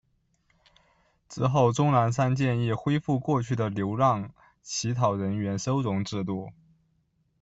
[1.29, 6.49] 之后钟南山建议恢复过去的流浪乞讨人员收容制度。